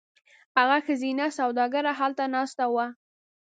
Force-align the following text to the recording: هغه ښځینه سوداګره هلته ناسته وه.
هغه 0.57 0.77
ښځینه 0.85 1.25
سوداګره 1.39 1.91
هلته 1.99 2.23
ناسته 2.35 2.65
وه. 2.73 2.87